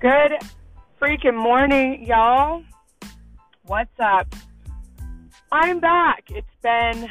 [0.00, 0.30] Good
[1.02, 2.62] freaking morning, y'all.
[3.66, 4.32] What's up?
[5.50, 6.22] I'm back.
[6.30, 7.10] It's been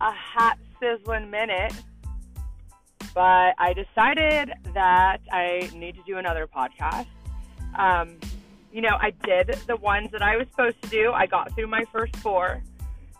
[0.00, 1.74] a hot, sizzling minute,
[3.16, 7.08] but I decided that I need to do another podcast.
[7.76, 8.20] Um,
[8.72, 11.10] you know, I did the ones that I was supposed to do.
[11.10, 12.62] I got through my first four.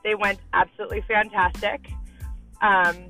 [0.05, 1.85] They went absolutely fantastic.
[2.63, 3.07] Um,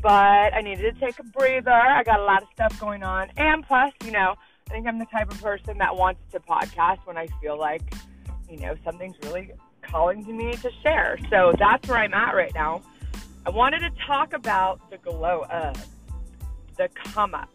[0.00, 1.70] but I needed to take a breather.
[1.70, 3.30] I got a lot of stuff going on.
[3.36, 4.34] And plus, you know,
[4.68, 7.80] I think I'm the type of person that wants to podcast when I feel like,
[8.50, 11.18] you know, something's really calling to me to share.
[11.30, 12.82] So that's where I'm at right now.
[13.46, 15.78] I wanted to talk about the glow up,
[16.76, 17.48] the come up,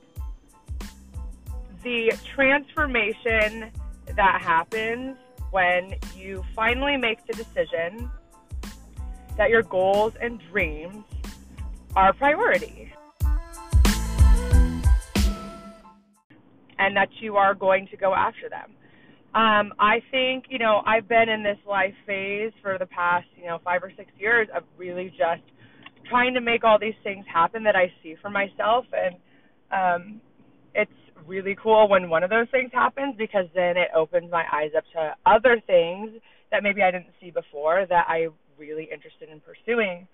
[1.84, 3.72] the transformation
[4.16, 5.16] that happens
[5.52, 8.09] when you finally make the decision
[9.38, 11.05] that your goals and dreams
[11.95, 12.92] are priority.
[16.79, 18.75] And that you are going to go after them.
[19.35, 23.47] Um, I think, you know, I've been in this life phase for the past, you
[23.47, 25.41] know, five or six years of really just
[26.07, 28.85] trying to make all these things happen that I see for myself.
[28.93, 29.15] And
[29.71, 30.21] um,
[30.75, 30.91] it's
[31.25, 34.83] really cool when one of those things happens because then it opens my eyes up
[34.93, 36.11] to other things
[36.52, 40.08] that maybe I didn't see before that I'm really interested in pursuing.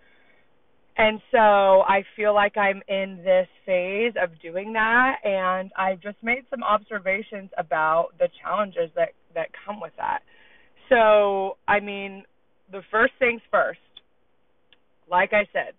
[1.02, 6.17] And so I feel like I'm in this phase of doing that and I've just
[6.22, 10.19] made some observations about the challenges that that come with that.
[10.89, 12.23] So, I mean,
[12.69, 13.80] the first things first.
[15.09, 15.73] Like I said,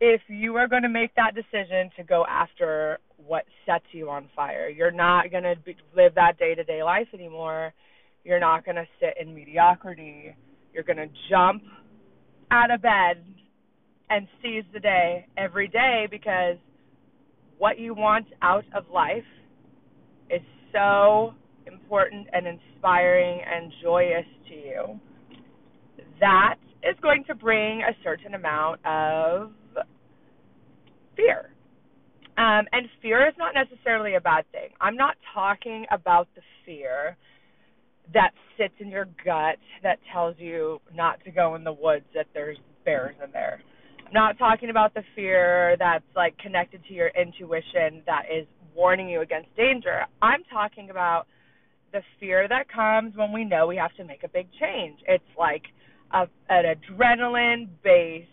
[0.00, 4.28] if you are going to make that decision to go after what sets you on
[4.34, 5.54] fire, you're not going to
[5.94, 7.72] live that day-to-day life anymore.
[8.24, 10.34] You're not going to sit in mediocrity.
[10.74, 11.62] You're going to jump
[12.50, 13.24] out of bed
[14.12, 16.56] and seize the day every day because
[17.56, 19.24] what you want out of life
[20.28, 21.32] is so
[21.66, 25.00] important and inspiring and joyous to you.
[26.20, 29.52] That is going to bring a certain amount of
[31.16, 31.48] fear.
[32.36, 34.68] Um, and fear is not necessarily a bad thing.
[34.78, 37.16] I'm not talking about the fear
[38.12, 42.26] that sits in your gut that tells you not to go in the woods, that
[42.34, 43.62] there's bears in there
[44.12, 49.20] not talking about the fear that's like connected to your intuition that is warning you
[49.20, 50.02] against danger.
[50.20, 51.26] I'm talking about
[51.92, 54.98] the fear that comes when we know we have to make a big change.
[55.06, 55.62] It's like
[56.12, 58.28] a, an adrenaline based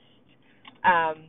[0.83, 1.25] um,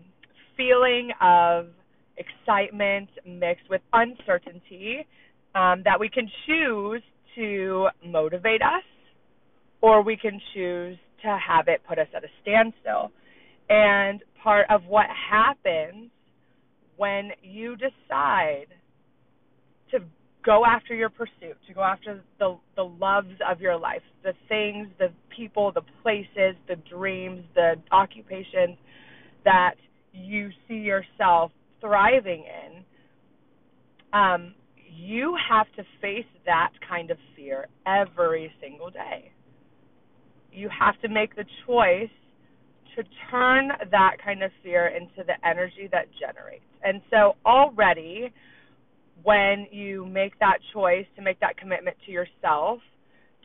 [0.56, 1.69] feeling of
[2.16, 5.06] excitement mixed with uncertainty
[5.55, 7.03] um, that we can choose
[7.37, 8.84] to motivate us
[9.81, 13.10] or we can choose to have it put us at a standstill.
[13.69, 16.11] And part of what happens
[16.97, 18.67] when you decide
[19.91, 20.01] to
[20.45, 24.89] go after your pursuit, to go after the the loves of your life, the things,
[24.99, 28.77] the people, the places, the dreams, the occupations
[29.45, 29.75] that
[30.12, 32.84] you see yourself thriving in.
[34.12, 34.55] Um,
[34.93, 39.31] you have to face that kind of fear every single day.
[40.53, 42.11] You have to make the choice
[42.97, 46.65] to turn that kind of fear into the energy that generates.
[46.83, 48.33] And so already
[49.23, 52.81] when you make that choice to make that commitment to yourself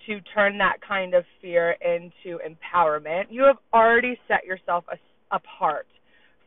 [0.07, 4.85] to turn that kind of fear into empowerment, you have already set yourself
[5.31, 5.87] apart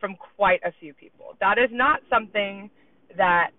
[0.00, 1.34] from quite a few people.
[1.40, 2.70] That is not something
[3.16, 3.50] that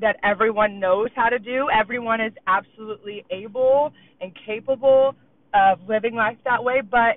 [0.00, 1.68] that everyone knows how to do.
[1.70, 5.14] Everyone is absolutely able and capable
[5.52, 7.16] of living life that way, but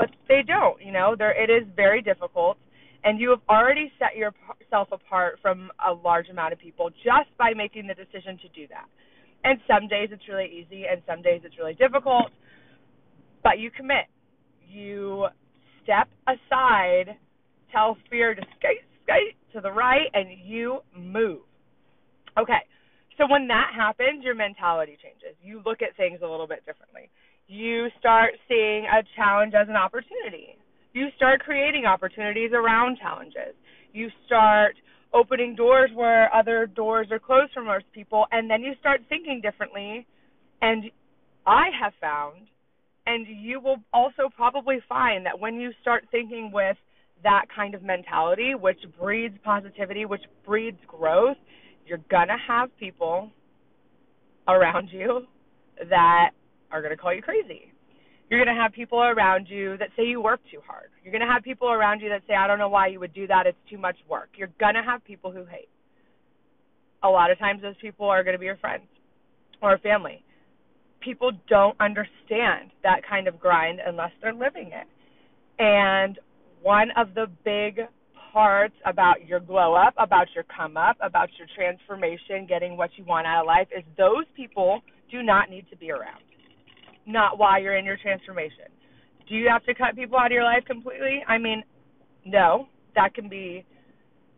[0.00, 0.80] but they don't.
[0.80, 2.56] You know, there it is very difficult,
[3.04, 7.52] and you have already set yourself apart from a large amount of people just by
[7.54, 8.88] making the decision to do that.
[9.44, 12.32] And some days it's really easy, and some days it's really difficult,
[13.44, 14.06] but you commit.
[14.66, 15.26] You
[15.82, 17.16] step aside,
[17.70, 21.40] tell fear to skate, skate to the right, and you move.
[22.38, 22.64] Okay.
[23.18, 25.36] So when that happens, your mentality changes.
[25.42, 27.10] You look at things a little bit differently
[27.50, 30.56] you start seeing a challenge as an opportunity.
[30.92, 33.54] You start creating opportunities around challenges.
[33.92, 34.76] You start
[35.12, 39.40] opening doors where other doors are closed for most people, and then you start thinking
[39.42, 40.06] differently.
[40.62, 40.84] And
[41.44, 42.46] I have found,
[43.06, 46.76] and you will also probably find that when you start thinking with
[47.24, 51.36] that kind of mentality, which breeds positivity, which breeds growth,
[51.84, 53.30] you're going to have people
[54.46, 55.26] around you
[55.88, 56.30] that
[56.72, 57.72] are going to call you crazy.
[58.30, 60.90] You're going to have people around you that say you work too hard.
[61.02, 63.12] You're going to have people around you that say, I don't know why you would
[63.12, 63.46] do that.
[63.46, 64.30] It's too much work.
[64.36, 65.68] You're going to have people who hate.
[67.02, 68.84] A lot of times, those people are going to be your friends.
[69.62, 70.24] or family.
[71.00, 74.86] People don't understand that kind of grind unless they're living it.
[75.58, 76.18] And
[76.62, 77.80] one of the big
[78.32, 83.04] parts about your glow up, about your come up, about your transformation, getting what you
[83.04, 84.80] want out of life is those people
[85.10, 86.22] do not need to be around.
[87.10, 88.70] Not why you're in your transformation.
[89.28, 91.22] Do you have to cut people out of your life completely?
[91.26, 91.62] I mean,
[92.24, 92.68] no.
[92.96, 93.64] That can be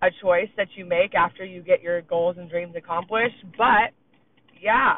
[0.03, 3.37] a choice that you make after you get your goals and dreams accomplished.
[3.57, 3.93] But
[4.61, 4.97] yeah,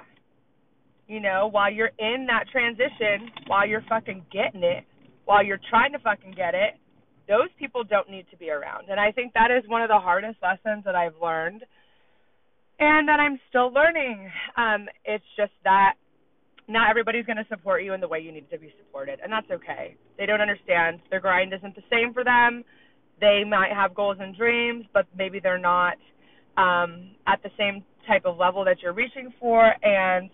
[1.07, 4.85] you know, while you're in that transition, while you're fucking getting it,
[5.25, 6.75] while you're trying to fucking get it,
[7.29, 8.89] those people don't need to be around.
[8.91, 11.63] And I think that is one of the hardest lessons that I've learned
[12.79, 14.31] and that I'm still learning.
[14.57, 15.95] Um, it's just that
[16.69, 19.33] not everybody's going to support you in the way you need to be supported, and
[19.33, 19.97] that's okay.
[20.19, 21.01] They don't understand.
[21.11, 22.65] Their grind isn't the same for them.
[23.21, 25.97] They might have goals and dreams, but maybe they're not
[26.57, 30.31] um, at the same type of level that you're reaching for, and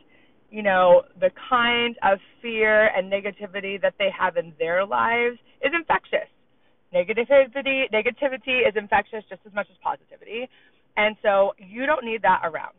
[0.50, 5.72] you know the kind of fear and negativity that they have in their lives is
[5.74, 6.28] infectious
[6.92, 10.48] Negativity negativity is infectious just as much as positivity.
[10.96, 12.74] And so you don't need that around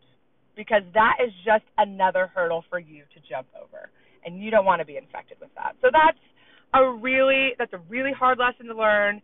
[0.56, 3.90] because that is just another hurdle for you to jump over.
[4.26, 5.76] And you don't want to be infected with that.
[5.82, 6.18] So that's
[6.74, 9.22] a really that's a really hard lesson to learn.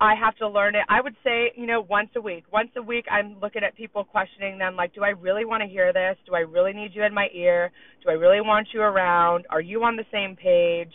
[0.00, 0.82] I have to learn it.
[0.88, 2.44] I would say, you know, once a week.
[2.52, 5.68] Once a week I'm looking at people questioning them like, do I really want to
[5.68, 6.16] hear this?
[6.26, 7.70] Do I really need you in my ear?
[8.02, 9.46] Do I really want you around?
[9.50, 10.92] Are you on the same page?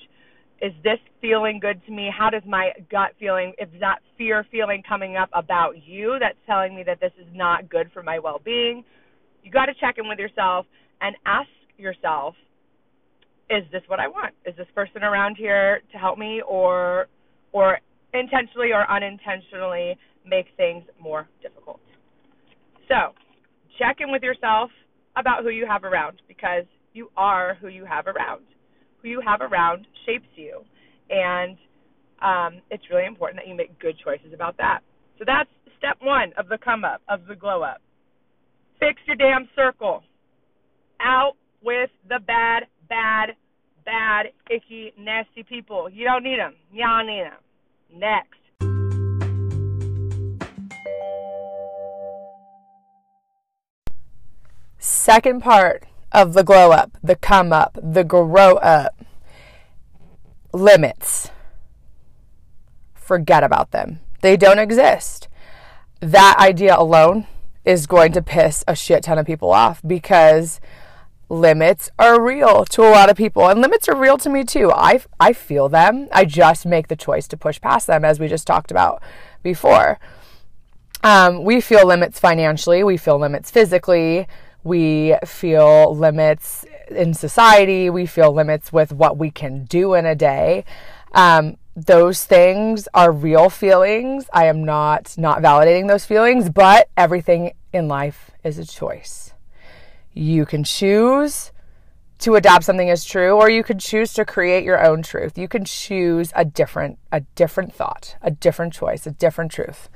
[0.62, 2.10] is this feeling good to me?
[2.16, 6.76] How does my gut feeling, is that fear feeling coming up about you that's telling
[6.76, 8.84] me that this is not good for my well being?
[9.44, 10.66] You got to check in with yourself
[11.02, 12.36] and ask yourself,
[13.50, 14.34] is this what I want?
[14.46, 17.08] Is this person around here to help me or
[17.52, 17.80] or
[18.14, 21.80] intentionally or unintentionally make things more difficult?
[22.88, 23.14] So,
[23.80, 24.70] check in with yourself
[25.16, 28.42] about who you have around because you are who you have around
[29.02, 30.62] who you have around shapes you.
[31.10, 31.58] And
[32.22, 34.80] um, it's really important that you make good choices about that.
[35.18, 37.82] So that's step one of the come up, of the glow up.
[38.80, 40.04] Fix your damn circle.
[41.02, 43.36] Out with the bad, bad,
[43.84, 45.90] bad, icky, nasty people.
[45.90, 46.56] You don't need them.
[46.72, 47.34] Y'all need them.
[47.94, 48.40] Next.
[54.78, 55.84] Second part
[56.14, 58.96] of the glow up, the come up, the grow up.
[60.54, 61.32] Limits.
[62.94, 64.00] Forget about them.
[64.22, 65.28] They don't exist.
[66.00, 67.28] That idea alone
[67.66, 70.60] is going to piss a shit ton of people off because
[71.30, 74.72] limits are real to a lot of people and limits are real to me too.
[74.72, 76.08] I I feel them.
[76.12, 79.02] I just make the choice to push past them as we just talked about
[79.44, 80.00] before.
[81.04, 84.28] Um, we feel limits financially, we feel limits physically,
[84.64, 87.90] we feel limits in society.
[87.90, 90.66] We feel limits with what we can do in a day.
[91.14, 94.30] Um, those things are real feelings.
[94.34, 99.34] I am not not validating those feelings, but everything in life is a choice.
[100.14, 101.52] You can choose
[102.20, 105.38] to adopt something as true or you can choose to create your own truth.
[105.38, 109.90] You can choose a different a different thought, a different choice, a different truth.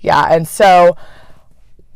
[0.00, 0.96] Yeah, and so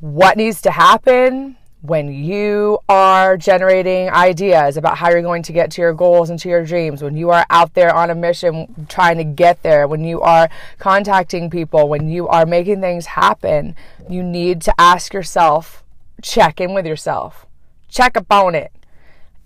[0.01, 5.71] what needs to happen when you are generating ideas about how you're going to get
[5.71, 8.87] to your goals and to your dreams, when you are out there on a mission
[8.89, 13.75] trying to get there, when you are contacting people, when you are making things happen,
[14.09, 15.83] you need to ask yourself,
[16.23, 17.47] check in with yourself,
[17.89, 18.73] check upon it.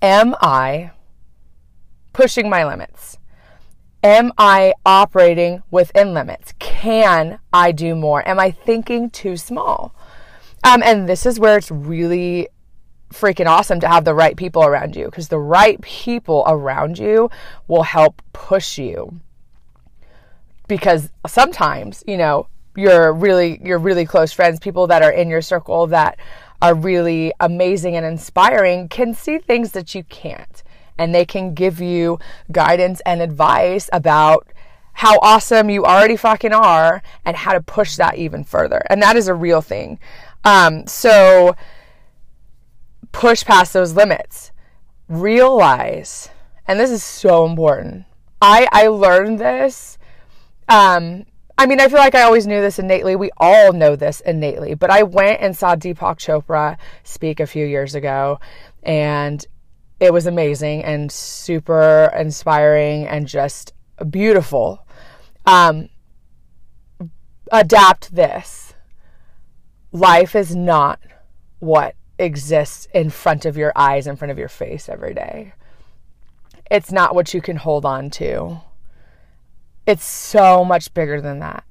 [0.02, 0.90] Am I
[2.12, 3.18] pushing my limits?
[4.02, 6.52] Am I operating within limits?
[6.58, 8.26] Can I do more?
[8.28, 9.94] Am I thinking too small?
[10.64, 12.48] Um, and this is where it's really
[13.12, 17.30] freaking awesome to have the right people around you because the right people around you
[17.68, 19.20] will help push you.
[20.66, 25.42] Because sometimes, you know, you're really you're really close friends, people that are in your
[25.42, 26.18] circle that
[26.60, 30.62] are really amazing and inspiring can see things that you can't.
[30.96, 32.18] And they can give you
[32.50, 34.48] guidance and advice about
[34.94, 38.82] how awesome you already fucking are and how to push that even further.
[38.88, 39.98] And that is a real thing.
[40.44, 41.56] Um, so
[43.12, 44.52] push past those limits.
[45.08, 46.30] Realize,
[46.66, 48.04] and this is so important.
[48.40, 49.98] I I learned this.
[50.68, 53.16] Um, I mean, I feel like I always knew this innately.
[53.16, 54.74] We all know this innately.
[54.74, 58.40] But I went and saw Deepak Chopra speak a few years ago,
[58.82, 59.44] and
[60.00, 63.72] it was amazing and super inspiring and just
[64.10, 64.86] beautiful.
[65.46, 65.90] Um,
[67.52, 68.63] adapt this
[69.94, 70.98] life is not
[71.60, 75.54] what exists in front of your eyes, in front of your face every day.
[76.70, 78.60] It's not what you can hold on to.
[79.86, 81.64] It's so much bigger than that.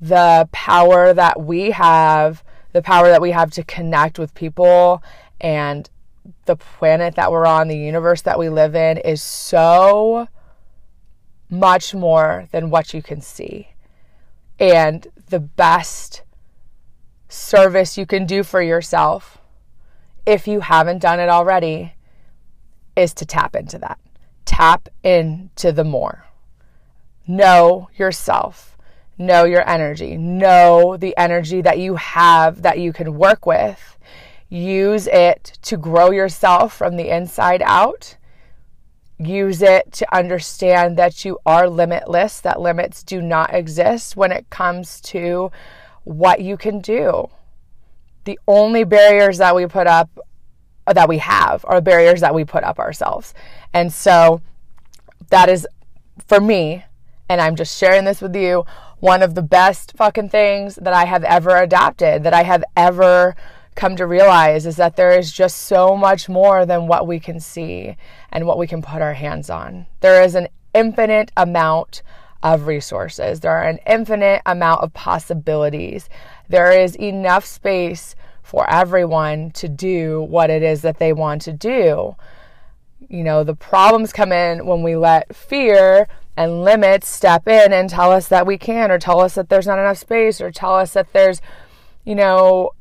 [0.00, 5.02] The power that we have, the power that we have to connect with people
[5.40, 5.90] and
[6.44, 10.28] the planet that we're on, the universe that we live in is so
[11.50, 13.70] much more than what you can see.
[14.60, 16.22] And the best
[17.28, 19.38] service you can do for yourself,
[20.26, 21.94] if you haven't done it already,
[22.96, 23.98] is to tap into that.
[24.44, 26.26] Tap into the more.
[27.26, 28.76] Know yourself.
[29.16, 30.16] Know your energy.
[30.16, 33.98] Know the energy that you have that you can work with.
[34.48, 38.16] Use it to grow yourself from the inside out.
[39.18, 44.50] Use it to understand that you are limitless, that limits do not exist when it
[44.50, 45.50] comes to
[46.04, 47.28] what you can do.
[48.24, 50.08] The only barriers that we put up,
[50.86, 53.34] uh, that we have, are barriers that we put up ourselves.
[53.72, 54.40] And so
[55.30, 55.66] that is,
[56.26, 56.84] for me,
[57.28, 58.64] and I'm just sharing this with you,
[59.00, 63.34] one of the best fucking things that I have ever adopted, that I have ever
[63.74, 67.40] come to realize is that there is just so much more than what we can
[67.40, 67.96] see
[68.30, 69.86] and what we can put our hands on.
[70.00, 72.02] There is an infinite amount
[72.44, 76.08] of resources, there are an infinite amount of possibilities.
[76.48, 81.52] There is enough space for everyone to do what it is that they want to
[81.52, 82.14] do.
[83.08, 87.88] You know, the problems come in when we let fear and limits step in and
[87.88, 90.76] tell us that we can, or tell us that there's not enough space, or tell
[90.76, 91.40] us that there's,
[92.04, 92.72] you know,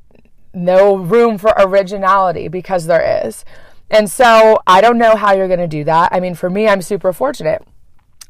[0.54, 3.46] no room for originality because there is.
[3.90, 6.10] And so I don't know how you're going to do that.
[6.12, 7.66] I mean, for me, I'm super fortunate.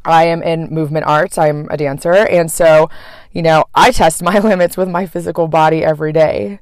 [0.05, 2.13] I am in movement arts, I'm a dancer.
[2.13, 2.89] And so,
[3.31, 6.59] you know, I test my limits with my physical body every day.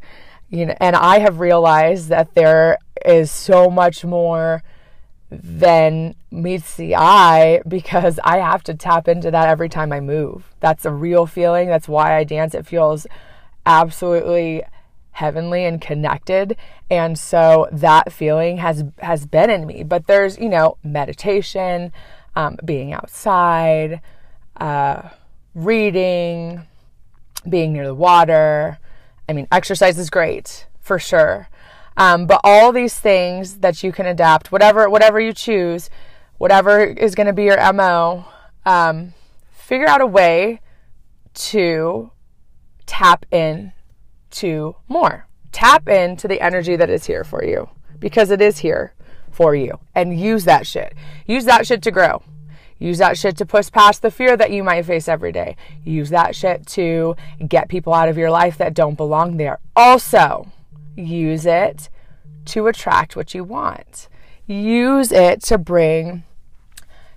[0.50, 4.64] You know, and I have realized that there is so much more
[5.30, 10.54] than meets the eye because I have to tap into that every time I move.
[10.60, 11.70] That's a real feeling.
[11.70, 12.54] That's why I dance.
[12.54, 13.08] It feels
[13.66, 14.64] absolutely
[15.12, 16.56] heavenly and connected
[16.90, 21.92] and so that feeling has has been in me but there's you know meditation
[22.36, 24.02] um, being outside
[24.58, 25.10] uh,
[25.56, 26.62] reading
[27.50, 28.78] being near the water.
[29.28, 31.50] I mean exercise is great for sure.
[31.98, 35.90] Um, but all these things that you can adapt, whatever whatever you choose,
[36.38, 38.26] whatever is going to be your mo,
[38.66, 39.14] um,
[39.52, 40.62] figure out a way
[41.34, 42.12] to
[42.86, 43.74] tap in
[44.32, 45.28] to more.
[45.52, 47.70] Tap into the energy that is here for you
[48.00, 48.94] because it is here
[49.42, 50.94] for you, and use that shit.
[51.26, 52.22] Use that shit to grow.
[52.78, 55.56] Use that shit to push past the fear that you might face every day.
[55.84, 57.16] Use that shit to
[57.48, 59.60] get people out of your life that don't belong there.
[59.76, 60.52] Also,
[60.96, 61.90] Use it
[62.46, 64.10] to attract what you want.
[64.46, 66.24] Use it to bring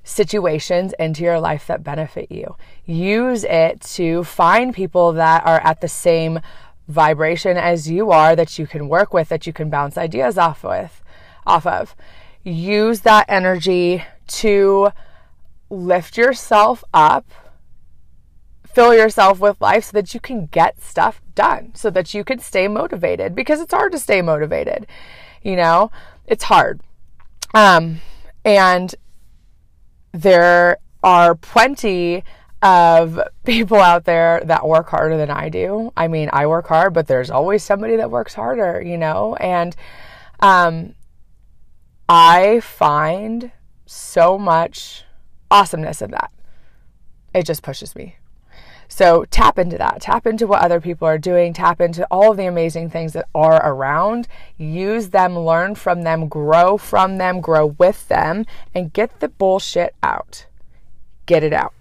[0.05, 2.57] situations into your life that benefit you.
[2.85, 6.41] Use it to find people that are at the same
[6.87, 10.63] vibration as you are that you can work with, that you can bounce ideas off
[10.63, 11.03] with,
[11.47, 11.95] off of.
[12.43, 14.91] Use that energy to
[15.71, 17.31] lift yourself up
[18.75, 22.41] fill yourself with life so that you can get stuff done, so that you can
[22.41, 24.87] stay motivated because it's hard to stay motivated.
[25.43, 25.91] You know,
[26.27, 26.81] it's hard.
[27.55, 28.01] Um,
[28.45, 28.95] and
[30.13, 32.25] there are plenty
[32.63, 35.93] of people out there that work harder than I do.
[35.97, 39.37] I mean, I work hard, but there's always somebody that works harder, you know?
[39.37, 39.77] And
[40.41, 40.95] um,
[42.09, 43.53] I find
[43.87, 45.05] so much
[45.51, 46.31] awesomeness in that.
[47.35, 48.17] It just pushes me.
[48.89, 50.03] So tap into that.
[50.03, 51.53] Tap into what other people are doing.
[51.53, 54.29] Tap into all of the amazing things that are around.
[54.57, 58.45] Use them, learn from them, grow from them, grow with them,
[58.75, 60.47] and get the bullshit out.
[61.27, 61.73] Get it out.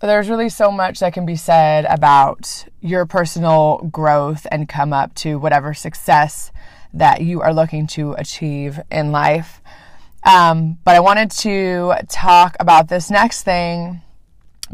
[0.00, 5.14] There's really so much that can be said about your personal growth and come up
[5.16, 6.50] to whatever success
[6.94, 9.60] that you are looking to achieve in life.
[10.24, 14.00] Um, but I wanted to talk about this next thing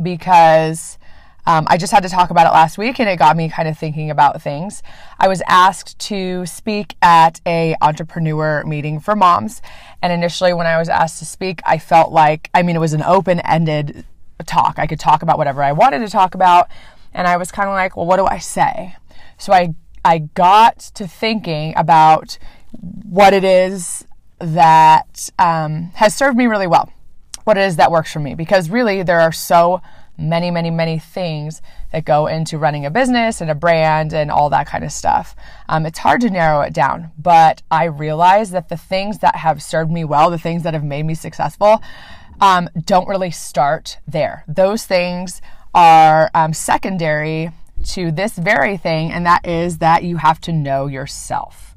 [0.00, 0.96] because
[1.44, 3.68] um, I just had to talk about it last week and it got me kind
[3.68, 4.80] of thinking about things.
[5.18, 9.60] I was asked to speak at a entrepreneur meeting for moms.
[10.00, 12.92] And initially when I was asked to speak, I felt like, I mean, it was
[12.92, 14.04] an open-ended
[14.44, 14.78] talk.
[14.78, 16.68] I could talk about whatever I wanted to talk about.
[17.14, 18.96] And I was kind of like, well, what do I say?
[19.38, 19.74] So I
[20.04, 22.38] I got to thinking about
[23.04, 24.06] what it is
[24.38, 26.92] that um, has served me really well.
[27.46, 29.80] what it is that works for me because really there are so
[30.18, 31.62] many, many, many things
[31.92, 35.36] that go into running a business and a brand and all that kind of stuff.
[35.68, 39.62] Um, it's hard to narrow it down, but I realize that the things that have
[39.62, 41.80] served me well, the things that have made me successful,
[42.40, 44.44] um, don't really start there.
[44.46, 45.40] Those things
[45.74, 47.50] are um, secondary
[47.84, 51.74] to this very thing, and that is that you have to know yourself.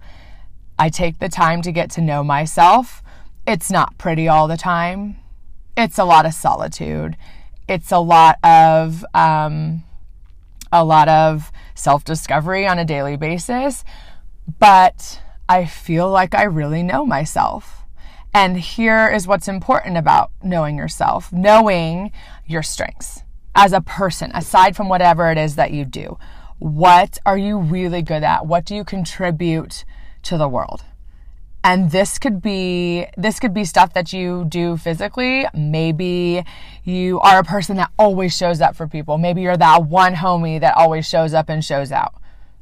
[0.77, 3.03] I take the time to get to know myself.
[3.45, 5.17] It's not pretty all the time.
[5.75, 7.17] It's a lot of solitude.
[7.67, 9.83] It's a lot of um,
[10.71, 13.83] a lot of self discovery on a daily basis.
[14.59, 17.78] But I feel like I really know myself.
[18.33, 22.11] And here is what's important about knowing yourself knowing
[22.45, 23.23] your strengths
[23.55, 26.17] as a person, aside from whatever it is that you do.
[26.59, 28.45] What are you really good at?
[28.45, 29.85] What do you contribute
[30.23, 30.83] to the world?
[31.63, 35.45] And this could be this could be stuff that you do physically.
[35.53, 36.43] Maybe
[36.83, 39.17] you are a person that always shows up for people.
[39.17, 42.13] Maybe you're that one homie that always shows up and shows out.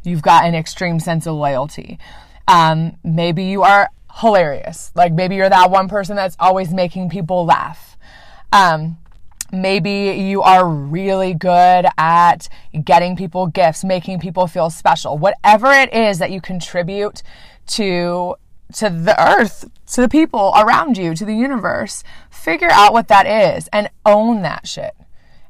[0.04, 2.00] You've got an extreme sense of loyalty.
[2.48, 4.92] Um, maybe you are hilarious.
[4.96, 7.98] Like maybe you're that one person that's always making people laugh.
[8.52, 8.98] Um,
[9.52, 12.50] maybe you are really good at
[12.84, 15.18] getting people gifts, making people feel special.
[15.18, 17.24] Whatever it is that you contribute
[17.68, 18.36] to
[18.74, 23.26] to the earth, to the people around you, to the universe, figure out what that
[23.26, 24.94] is and own that shit.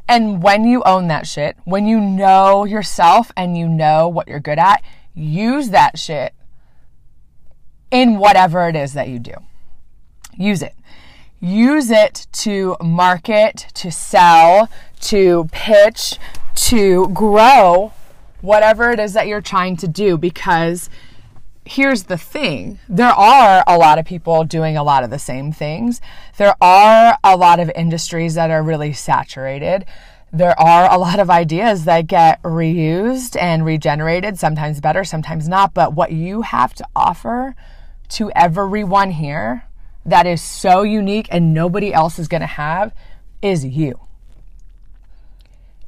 [0.07, 4.39] And when you own that shit, when you know yourself and you know what you're
[4.39, 4.83] good at,
[5.15, 6.33] use that shit
[7.91, 9.33] in whatever it is that you do.
[10.35, 10.75] Use it.
[11.39, 14.69] Use it to market, to sell,
[15.01, 16.17] to pitch,
[16.55, 17.93] to grow
[18.41, 20.89] whatever it is that you're trying to do because
[21.65, 25.51] here's the thing there are a lot of people doing a lot of the same
[25.51, 26.01] things.
[26.37, 29.85] There are a lot of industries that are really saturated.
[30.31, 35.73] There are a lot of ideas that get reused and regenerated, sometimes better, sometimes not.
[35.73, 37.55] But what you have to offer
[38.09, 39.63] to everyone here
[40.05, 42.93] that is so unique and nobody else is going to have
[43.41, 43.99] is you.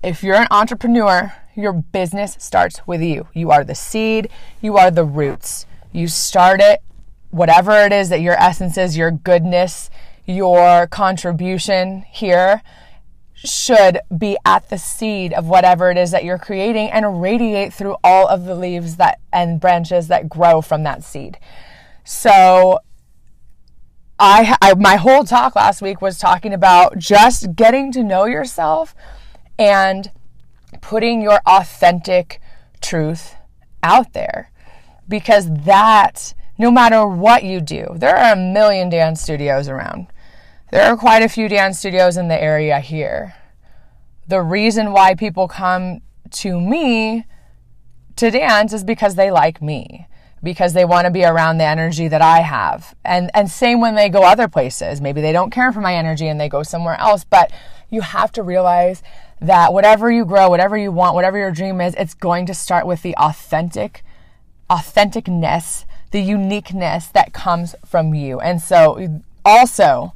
[0.03, 3.27] If you're an entrepreneur, your business starts with you.
[3.33, 4.29] You are the seed,
[4.61, 5.65] you are the roots.
[5.91, 6.81] You start it,
[7.31, 9.89] whatever it is that your essence is, your goodness,
[10.25, 12.61] your contribution here
[13.33, 17.95] should be at the seed of whatever it is that you're creating and radiate through
[18.03, 21.37] all of the leaves that and branches that grow from that seed.
[22.11, 22.79] So
[24.17, 28.95] I, I my whole talk last week was talking about just getting to know yourself
[29.59, 30.09] and
[30.81, 32.41] putting your authentic
[32.81, 33.35] truth
[33.83, 34.51] out there
[35.07, 40.07] because that, no matter what you do, there are a million dance studios around.
[40.71, 43.35] There are quite a few dance studios in the area here.
[44.27, 47.27] The reason why people come to me
[48.15, 50.07] to dance is because they like me
[50.41, 52.95] because they want to be around the energy that I have.
[53.03, 55.01] And and same when they go other places.
[55.01, 57.51] Maybe they don't care for my energy and they go somewhere else, but
[57.89, 59.01] you have to realize
[59.41, 62.85] that whatever you grow, whatever you want, whatever your dream is, it's going to start
[62.85, 64.03] with the authentic
[64.69, 68.39] authenticness, the uniqueness that comes from you.
[68.39, 70.13] And so, also,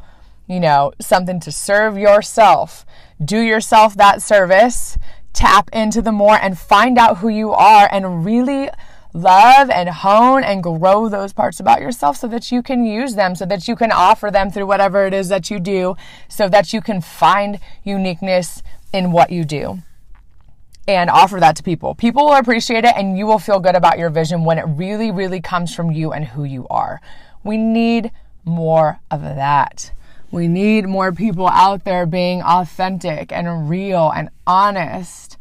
[0.47, 2.85] you know, something to serve yourself.
[3.23, 4.97] Do yourself that service,
[5.33, 8.69] tap into the more, and find out who you are and really
[9.13, 13.35] love and hone and grow those parts about yourself so that you can use them,
[13.35, 15.95] so that you can offer them through whatever it is that you do,
[16.27, 19.79] so that you can find uniqueness in what you do
[20.87, 21.95] and offer that to people.
[21.95, 25.11] People will appreciate it and you will feel good about your vision when it really,
[25.11, 26.99] really comes from you and who you are.
[27.43, 28.11] We need
[28.43, 29.91] more of that.
[30.31, 35.37] We need more people out there being authentic and real and honest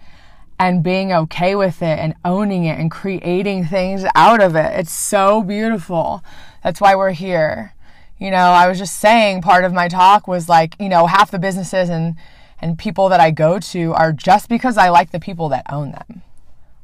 [0.63, 4.79] and being okay with it and owning it and creating things out of it.
[4.79, 6.23] It's so beautiful.
[6.63, 7.75] That's why we're here.
[8.19, 11.33] You know, I was just saying part of my talk was like, you know, half
[11.33, 12.15] the businesses and
[12.61, 15.91] and people that I go to are just because I like the people that own
[15.91, 16.23] them.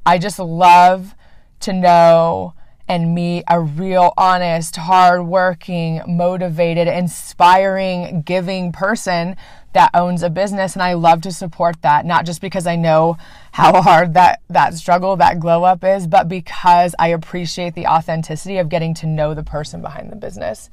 [0.04, 1.14] I just love
[1.60, 2.54] to know
[2.88, 9.36] and meet a real honest, hardworking, motivated, inspiring, giving person
[9.74, 13.16] that owns a business and I love to support that not just because I know
[13.52, 18.58] how hard that that struggle that glow up is but because I appreciate the authenticity
[18.58, 20.70] of getting to know the person behind the business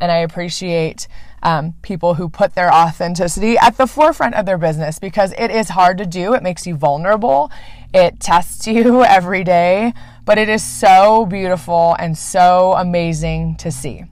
[0.00, 1.08] and I appreciate
[1.42, 5.70] um, people who put their authenticity at the forefront of their business because it is
[5.70, 6.34] hard to do.
[6.34, 7.50] It makes you vulnerable.
[7.92, 9.92] It tests you every day,
[10.24, 14.04] but it is so beautiful and so amazing to see.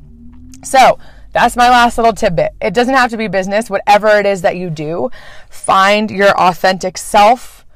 [0.62, 0.98] So,
[1.36, 2.52] That's my last little tidbit.
[2.62, 5.10] It doesn't have to be business, whatever it is that you do,
[5.50, 7.66] find your authentic self,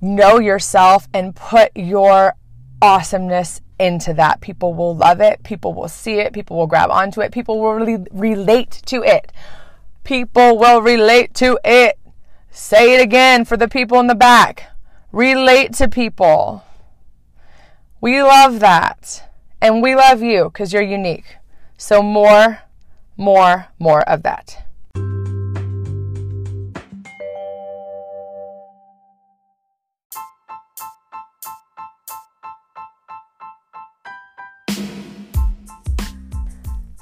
[0.00, 2.34] know yourself, and put your
[2.82, 4.40] awesomeness into that.
[4.40, 7.74] People will love it, people will see it, people will grab onto it, people will
[7.74, 9.32] really relate to it.
[10.02, 11.96] People will relate to it.
[12.50, 14.72] Say it again for the people in the back.
[15.12, 16.64] Relate to people.
[18.00, 19.30] We love that.
[19.62, 21.36] And we love you because you're unique.
[21.78, 22.63] So, more
[23.16, 24.64] more, more of that.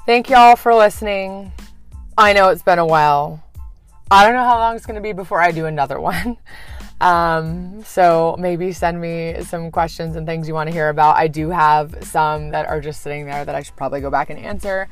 [0.05, 1.53] Thank y'all for listening.
[2.17, 3.41] I know it's been a while.
[4.11, 6.37] I don't know how long it's going to be before I do another one.
[6.99, 11.15] Um, so maybe send me some questions and things you want to hear about.
[11.15, 14.29] I do have some that are just sitting there that I should probably go back
[14.29, 14.89] and answer.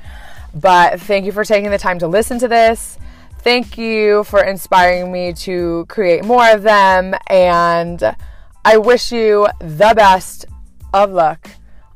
[0.54, 2.98] But thank you for taking the time to listen to this.
[3.40, 7.16] Thank you for inspiring me to create more of them.
[7.28, 8.16] And
[8.64, 10.46] I wish you the best
[10.94, 11.50] of luck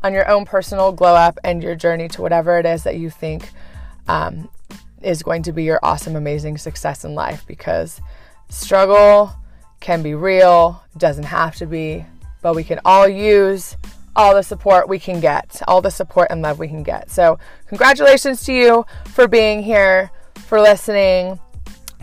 [0.04, 3.10] on your own personal glow up and your journey to whatever it is that you
[3.10, 3.52] think
[4.08, 4.50] um,
[5.02, 8.02] is going to be your awesome, amazing success in life because
[8.50, 9.32] struggle
[9.80, 12.06] can be real, doesn't have to be,
[12.42, 13.78] but we can all use
[14.16, 17.12] all the support we can get, all the support and love we can get.
[17.12, 20.12] So, congratulations to you for being here,
[20.46, 21.40] for listening,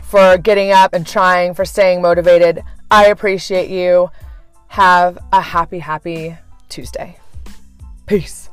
[0.03, 2.63] for getting up and trying, for staying motivated.
[2.91, 4.11] I appreciate you.
[4.69, 6.37] Have a happy, happy
[6.69, 7.17] Tuesday.
[8.07, 8.51] Peace.